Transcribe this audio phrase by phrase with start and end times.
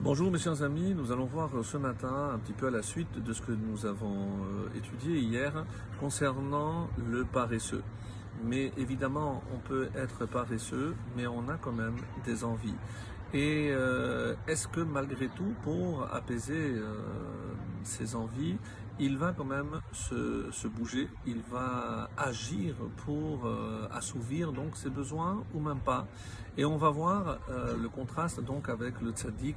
[0.00, 3.22] Bonjour mes chers amis, nous allons voir ce matin un petit peu à la suite
[3.22, 5.64] de ce que nous avons euh, étudié hier
[6.00, 7.82] concernant le paresseux.
[8.42, 11.94] Mais évidemment, on peut être paresseux, mais on a quand même
[12.26, 12.74] des envies.
[13.32, 16.96] Et euh, est-ce que malgré tout, pour apaiser euh,
[17.84, 18.56] ses envies,
[19.00, 25.42] il va quand même se, bouger, il va agir pour euh, assouvir donc ses besoins
[25.54, 26.06] ou même pas.
[26.56, 29.56] Et on va voir euh, le contraste donc avec le tzaddik.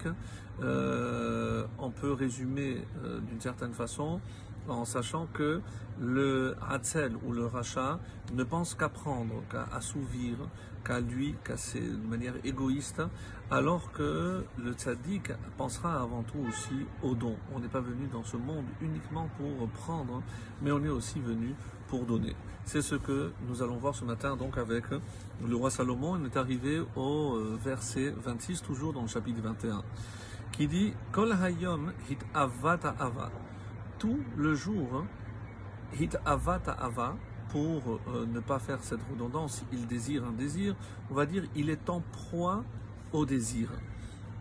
[0.61, 2.83] Euh, on peut résumer
[3.27, 4.19] d'une certaine façon
[4.67, 5.61] en sachant que
[5.99, 7.99] le Hatzel ou le rachat
[8.33, 10.37] ne pense qu'à prendre, qu'à assouvir,
[10.85, 13.01] qu'à lui, qu'à de manière égoïste,
[13.49, 17.35] alors que le tzaddik pensera avant tout aussi au don.
[17.53, 20.21] On n'est pas venu dans ce monde uniquement pour prendre,
[20.61, 21.55] mais on est aussi venu
[21.87, 22.35] pour donner.
[22.65, 24.83] C'est ce que nous allons voir ce matin donc avec
[25.45, 26.19] le roi Salomon.
[26.21, 29.83] On est arrivé au euh, verset 26, toujours dans le chapitre 21,
[30.51, 33.31] qui dit Kol hayom hit avata ava
[33.99, 35.07] tout le jour, hein,
[35.99, 36.17] hit
[37.49, 40.75] pour euh, ne pas faire cette redondance, il désire un désir,
[41.09, 42.63] on va dire il est en proie
[43.13, 43.69] au désir.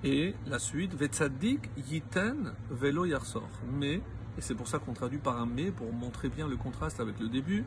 [0.04, 3.48] Et la suite, vetzadik yiten velo yarsor.
[3.72, 4.02] Mais,
[4.38, 7.18] et c'est pour ça qu'on traduit par un mais, pour montrer bien le contraste avec
[7.20, 7.64] le début,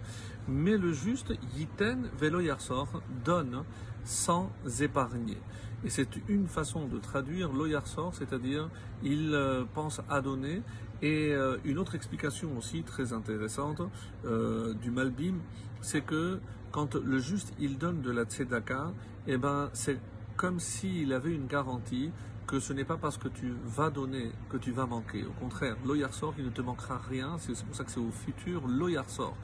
[0.47, 3.63] mais le juste yiten velo yarsor donne
[4.03, 5.37] sans épargner.
[5.85, 8.69] Et c'est une façon de traduire loyarsor, c'est-à-dire
[9.01, 10.61] il euh, pense à donner.
[11.01, 13.81] Et euh, une autre explication aussi très intéressante
[14.25, 15.35] euh, du Malbim,
[15.79, 16.39] c'est que
[16.71, 18.91] quand le juste il donne de la tzedaka,
[19.27, 19.97] eh ben c'est
[20.35, 22.11] comme s'il avait une garantie
[22.50, 25.23] que ce n'est pas parce que tu vas donner que tu vas manquer.
[25.23, 27.38] Au contraire, loyarsor, il ne te manquera rien.
[27.38, 29.36] C'est pour ça que c'est au futur loyarsor.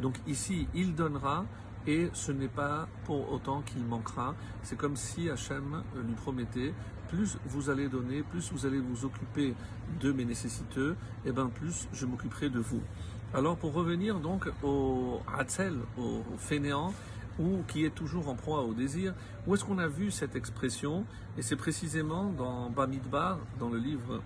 [0.00, 1.44] Donc ici, il donnera
[1.88, 4.36] et ce n'est pas pour autant qu'il manquera.
[4.62, 6.72] C'est comme si Hachem lui promettait
[7.08, 9.54] plus vous allez donner, plus vous allez vous occuper
[10.00, 10.94] de mes nécessiteux,
[11.26, 12.80] et bien plus je m'occuperai de vous.
[13.34, 16.94] Alors pour revenir donc au Hatzel, au fainéant,
[17.38, 19.14] ou qui est toujours en proie au désir,
[19.46, 21.04] où est-ce qu'on a vu cette expression?
[21.38, 24.20] Et c'est précisément dans Bamidbar, dans le livre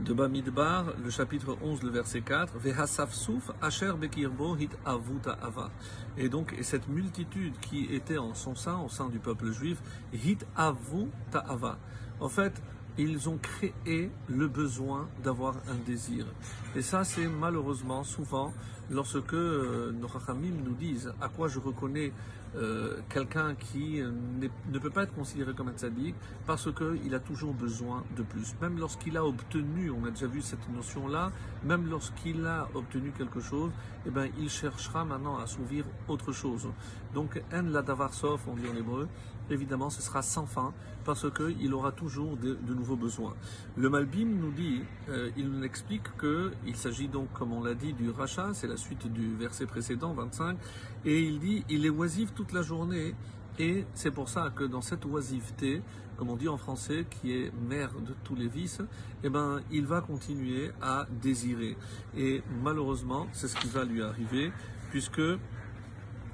[0.00, 5.70] de Bamidbar, le chapitre 11, le verset 4, Vehasafsouf asher bekirbo hit avuta ava.
[6.18, 9.82] Et donc, et cette multitude qui était en son sein, au sein du peuple juif,
[10.12, 11.78] hit avuta ava.
[12.20, 12.62] En fait,
[12.98, 16.26] ils ont créé le besoin d'avoir un désir.
[16.74, 18.52] Et ça, c'est malheureusement souvent
[18.90, 22.12] lorsque euh, nos rachamim nous disent à quoi je reconnais
[22.56, 26.14] euh, quelqu'un qui ne peut pas être considéré comme un tzaddik
[26.46, 28.54] parce qu'il a toujours besoin de plus.
[28.62, 31.32] Même lorsqu'il a obtenu, on a déjà vu cette notion-là,
[31.64, 33.70] même lorsqu'il a obtenu quelque chose,
[34.06, 36.68] eh ben, il cherchera maintenant à assouvir autre chose.
[37.14, 39.08] Donc, en la davarsov, on dit en hébreu,
[39.50, 40.72] évidemment, ce sera sans fin
[41.04, 43.34] parce qu'il aura toujours de, nouveaux besoins.
[43.76, 47.92] Le Malbim nous dit, euh, il nous explique qu'il s'agit donc, comme on l'a dit,
[47.92, 50.56] du rachat, c'est la suite du verset précédent, 25,
[51.04, 53.14] et il dit, il est oisif toute la journée,
[53.58, 55.82] et c'est pour ça que dans cette oisiveté,
[56.16, 58.82] comme on dit en français, qui est mère de tous les vices,
[59.22, 61.76] eh ben, il va continuer à désirer.
[62.16, 64.52] Et malheureusement, c'est ce qui va lui arriver,
[64.90, 65.22] puisque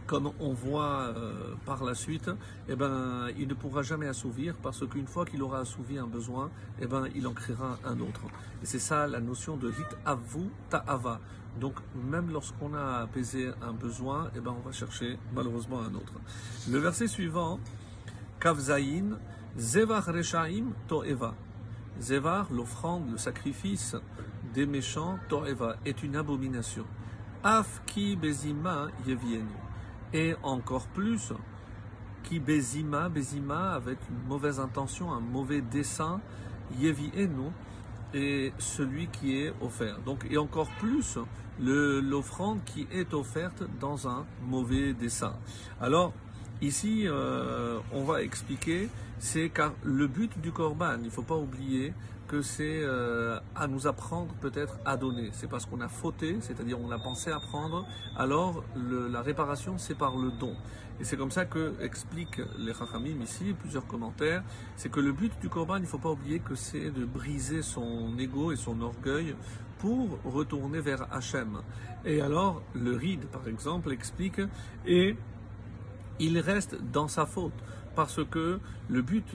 [0.07, 2.31] comme on voit euh, par la suite,
[2.69, 6.51] eh ben, il ne pourra jamais assouvir parce qu'une fois qu'il aura assouvi un besoin,
[6.81, 8.23] eh ben, il en créera un autre.
[8.63, 11.21] Et c'est ça la notion de hit avu ta'ava.
[11.61, 16.15] Donc même lorsqu'on a apaisé un besoin, eh ben, on va chercher malheureusement un autre.
[16.71, 17.61] Le verset suivant,
[18.41, 19.19] Kavzaïn,
[19.59, 21.35] Zevar Reshaim To'eva.
[22.01, 23.97] Zevar, l'offrande, le sacrifice
[24.55, 26.87] des méchants, To'eva, est une abomination.
[27.45, 29.62] Af ki bezima yevienu
[30.13, 31.33] et encore plus
[32.25, 36.21] qui bezima, bezima avec une mauvaise intention, un mauvais dessein,
[36.79, 37.51] yevi enu,
[38.15, 39.99] et celui qui est offert.
[40.05, 41.19] Donc, et encore plus
[41.59, 45.35] l'offrande qui est offerte dans un mauvais dessein.
[45.81, 46.13] Alors,
[46.63, 51.37] ici, euh, on va expliquer, c'est car le but du korban, il ne faut pas
[51.37, 51.93] oublier
[52.29, 55.31] que c'est euh, à nous apprendre peut-être à donner.
[55.33, 57.87] C'est parce qu'on a fauté, c'est-à-dire on a pensé à prendre,
[58.17, 60.57] alors la réparation c'est par le don.
[61.01, 64.43] Et c'est comme ça que expliquent les Chachamim ici, plusieurs commentaires,
[64.77, 67.61] c'est que le but du Corban, il ne faut pas oublier que c'est de briser
[67.61, 69.35] son ego et son orgueil
[69.79, 71.59] pour retourner vers Hachem.
[72.05, 74.41] Et alors, le Ride, par exemple, explique,
[74.87, 75.17] et
[76.19, 77.53] il reste dans sa faute
[77.95, 79.27] parce que le but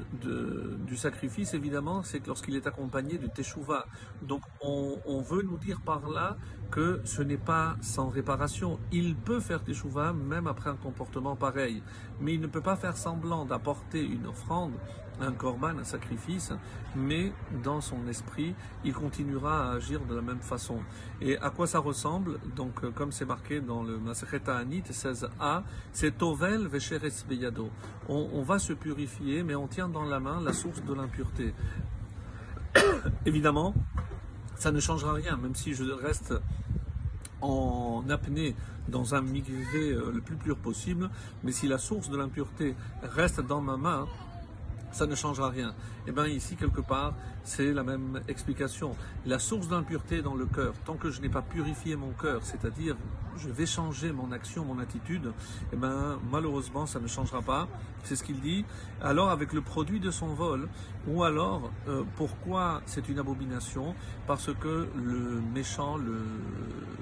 [0.87, 3.85] du sacrifice, évidemment, c'est lorsqu'il est accompagné de teshuva.
[4.21, 6.37] Donc, on, veut nous dire par là
[6.71, 8.79] que ce n'est pas sans réparation.
[8.91, 11.83] Il peut faire teshuva même après un comportement pareil,
[12.19, 14.73] mais il ne peut pas faire semblant d'apporter une offrande
[15.21, 16.53] un corban, un sacrifice,
[16.95, 17.31] mais
[17.63, 20.79] dans son esprit, il continuera à agir de la même façon.
[21.21, 22.39] Et à quoi ça ressemble?
[22.55, 27.69] Donc, euh, comme c'est marqué dans le Masechet Anit 16a, c'est Tovel Vecheres Beyado.
[28.09, 31.53] On, va se purifier, mais on tient dans la main la source de l'impureté.
[33.25, 33.73] Évidemment,
[34.55, 36.33] ça ne changera rien, même si je reste
[37.41, 38.55] en apnée
[38.87, 41.09] dans un mikvé euh, le plus pur possible,
[41.43, 44.07] mais si la source de l'impureté reste dans ma main,
[44.91, 45.73] ça ne changera rien.
[46.07, 47.13] Eh bien ici, quelque part,
[47.43, 48.95] c'est la même explication.
[49.25, 52.95] La source d'impureté dans le cœur, tant que je n'ai pas purifié mon cœur, c'est-à-dire
[53.37, 57.67] je vais changer mon action, mon attitude, et eh ben malheureusement, ça ne changera pas.
[58.03, 58.65] C'est ce qu'il dit.
[59.01, 60.67] Alors avec le produit de son vol,
[61.07, 63.95] ou alors euh, pourquoi c'est une abomination?
[64.25, 65.97] Parce que le méchant,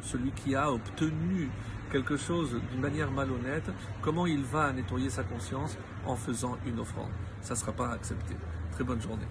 [0.01, 1.49] celui qui a obtenu
[1.91, 3.69] quelque chose d'une manière malhonnête,
[4.01, 7.11] comment il va nettoyer sa conscience en faisant une offrande?
[7.41, 8.35] Ça ne sera pas accepté.
[8.71, 9.27] Très bonne journée.